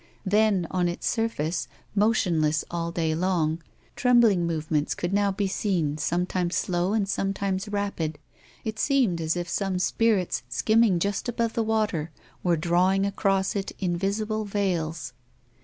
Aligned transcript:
Then, 0.25 0.65
on 0.71 0.87
its 0.87 1.05
surface, 1.07 1.67
motionless 1.93 2.65
all 2.71 2.91
day 2.91 3.13
long, 3.13 3.61
trembling 3.95 4.47
movements 4.47 4.95
could 4.95 5.13
now 5.13 5.31
be 5.31 5.45
seen 5.45 5.99
sometimes 5.99 6.55
slow 6.55 6.93
and 6.93 7.07
sometimes 7.07 7.67
rapid. 7.69 8.17
It 8.65 8.79
seemed 8.79 9.21
as 9.21 9.37
if 9.37 9.47
some 9.47 9.77
spirits 9.77 10.41
skimming 10.49 10.97
just 10.97 11.29
above 11.29 11.53
the 11.53 11.61
water 11.61 12.09
were 12.41 12.57
drawing 12.57 13.05
across 13.05 13.55
it 13.55 13.73
invisible 13.77 14.43
veils. 14.43 15.13